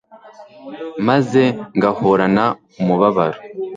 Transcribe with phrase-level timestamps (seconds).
[1.07, 1.43] maze
[1.77, 2.45] ngahorana
[2.81, 3.39] umubabaro